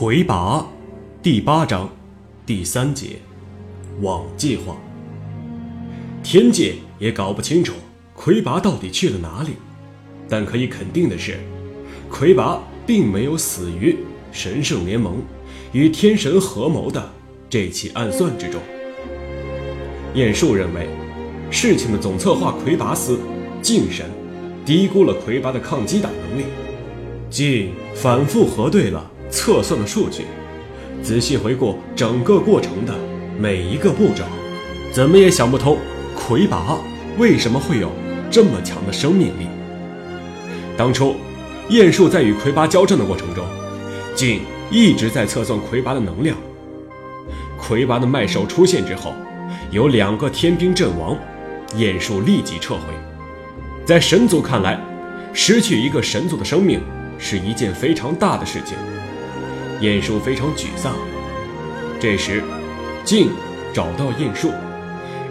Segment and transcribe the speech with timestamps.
[0.00, 0.66] 魁拔，
[1.22, 1.86] 第八章，
[2.46, 3.18] 第三节，
[4.00, 4.74] 网计划。
[6.22, 7.74] 天界也搞不清楚
[8.14, 9.50] 魁拔到底去了哪里，
[10.26, 11.38] 但可以肯定的是，
[12.08, 13.94] 魁拔并没有死于
[14.32, 15.20] 神圣联盟
[15.72, 17.12] 与天神合谋的
[17.50, 18.58] 这起暗算之中。
[20.14, 20.88] 晏殊认为，
[21.50, 23.20] 事情的总策划魁拔司
[23.60, 24.06] 敬神
[24.64, 26.44] 低估了魁拔的抗击打能力。
[27.28, 29.10] 竟反复核对了。
[29.30, 30.24] 测算的数据，
[31.02, 32.94] 仔细回顾整个过程的
[33.38, 34.24] 每一个步骤，
[34.92, 35.78] 怎么也想不通
[36.14, 36.76] 魁拔
[37.16, 37.90] 为什么会有
[38.30, 39.46] 这么强的生命力。
[40.76, 41.16] 当初
[41.68, 43.44] 晏树在与魁拔交战的过程中，
[44.14, 46.36] 竟一直在测算魁拔的能量。
[47.58, 49.14] 魁拔的脉兽出现之后，
[49.70, 51.16] 有两个天兵阵亡，
[51.76, 52.80] 晏树立即撤回。
[53.84, 54.80] 在神族看来，
[55.32, 56.80] 失去一个神族的生命
[57.18, 58.76] 是一件非常大的事情。
[59.80, 60.94] 晏殊非常沮丧。
[61.98, 62.42] 这时，
[63.04, 63.30] 靖
[63.72, 64.50] 找到晏殊，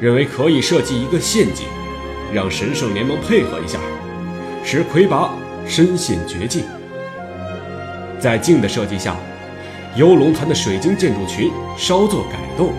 [0.00, 1.66] 认为可以设计一个陷阱，
[2.32, 3.78] 让神圣联盟配合一下，
[4.64, 5.30] 使魁拔
[5.66, 6.64] 身陷绝境。
[8.18, 9.16] 在靖的设计下，
[9.96, 12.72] 幽龙潭的水晶建筑群稍作改动，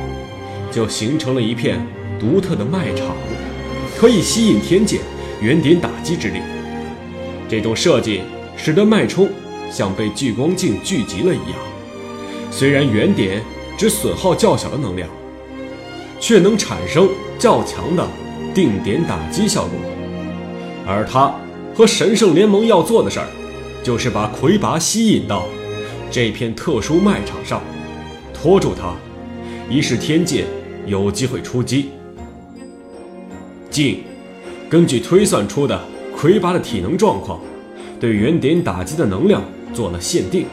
[0.71, 1.79] 就形成了一片
[2.19, 3.15] 独特的卖场，
[3.97, 4.99] 可以吸引天界
[5.41, 6.39] 原点打击之力。
[7.49, 8.21] 这种设计
[8.57, 9.29] 使得脉冲。
[9.71, 11.59] 像被聚光镜聚集了一样，
[12.51, 13.41] 虽然原点
[13.77, 15.09] 只损耗较小的能量，
[16.19, 18.07] 却能产生较强的
[18.53, 19.71] 定点打击效果。
[20.85, 21.33] 而他
[21.75, 23.27] 和神圣联盟要做的事儿，
[23.83, 25.45] 就是把魁拔吸引到
[26.09, 27.61] 这片特殊卖场上，
[28.33, 28.95] 拖住他，
[29.69, 30.45] 以使天界
[30.85, 31.89] 有机会出击。
[33.69, 34.03] 镜
[34.69, 35.79] 根据推算出的
[36.17, 37.39] 魁拔的体能状况，
[37.99, 39.41] 对原点打击的能量。
[39.73, 40.47] 做了限定，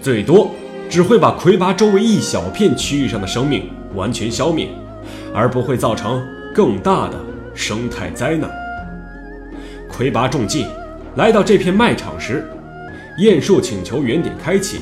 [0.00, 0.52] 最多
[0.88, 4.68] 只会把魁拔周围一小片区域上的生命完全消灭，
[5.34, 7.20] 而不会造成更大的
[7.54, 8.48] 生态灾难。
[9.88, 10.64] 魁拔中计，
[11.16, 12.46] 来到这片卖场时，
[13.18, 14.78] 晏殊请求原点开启，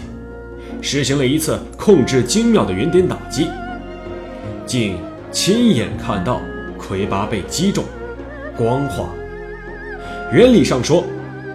[0.81, 3.49] 实行了一次控制精妙的原点打击。
[4.67, 4.99] 竟
[5.33, 6.41] 亲眼看到
[6.79, 7.83] 魁拔被击中，
[8.57, 9.09] 光化。
[10.33, 11.03] 原理上说，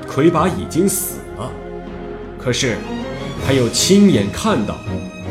[0.08, 1.52] 魁拔已经死了。
[2.38, 2.78] 可是，
[3.46, 4.78] 他又亲眼看到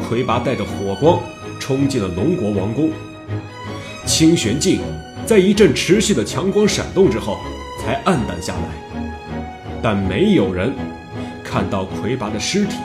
[0.09, 1.21] 魁拔带着火光
[1.59, 2.91] 冲进了龙国王宫。
[4.05, 4.81] 清玄镜
[5.25, 7.39] 在一阵持续的强光闪动之后
[7.81, 9.01] 才暗淡下来，
[9.81, 10.73] 但没有人
[11.45, 12.77] 看到魁拔的尸体。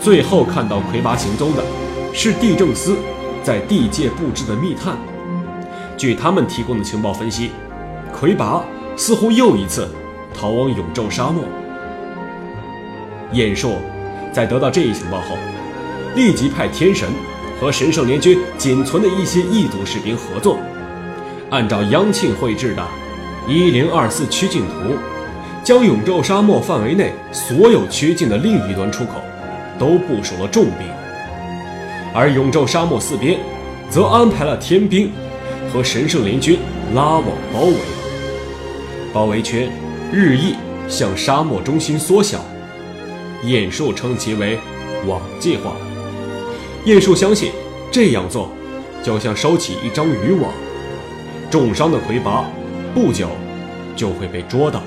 [0.00, 1.64] 最后看到魁拔行踪的
[2.12, 2.96] 是地政司
[3.42, 4.96] 在地界布置的密探。
[5.96, 7.50] 据他们提供的情报分析，
[8.12, 8.62] 魁拔
[8.98, 9.88] 似乎又一次
[10.34, 11.42] 逃往永昼沙漠。
[13.32, 13.78] 晏硕
[14.32, 15.38] 在得到这一情报后，
[16.16, 17.08] 立即派天神
[17.60, 20.58] 和神圣联军仅存的一些异族士兵合作，
[21.48, 22.84] 按照央庆绘制的
[23.46, 24.96] “一零二四曲径图”，
[25.62, 29.12] 将永昼沙漠范围内所有曲径的另一端出口
[29.78, 30.88] 都部署了重兵，
[32.12, 33.38] 而永昼沙漠四边
[33.88, 35.12] 则安排了天兵
[35.72, 36.58] 和神圣联军
[36.94, 37.76] 拉网包围，
[39.12, 39.70] 包围圈
[40.12, 40.54] 日益
[40.88, 42.44] 向沙漠中心缩小。
[43.44, 44.58] 晏殊称其为
[45.06, 45.76] “网计划”。
[46.86, 47.52] 晏殊相信，
[47.92, 48.50] 这样做
[49.02, 50.52] 就像收起一张渔网，
[51.50, 52.44] 重伤的魁拔
[52.94, 53.28] 不久
[53.94, 54.82] 就会被捉到。